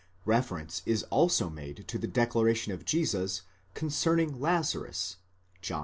Reference 0.25 0.81
is 0.87 1.03
also 1.11 1.47
made 1.47 1.87
to 1.87 1.99
the 1.99 2.07
declaration 2.07 2.73
of 2.73 2.85
Jesus 2.85 3.43
concerning 3.75 4.39
Lazarus, 4.39 5.17
John 5.61 5.79
xi. 5.79 5.79